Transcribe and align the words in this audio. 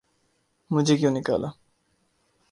'مجھے 0.71 0.95
کیوں 0.97 1.11
نکالا؟ 1.11 1.49